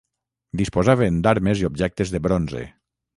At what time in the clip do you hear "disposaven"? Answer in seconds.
0.61-1.19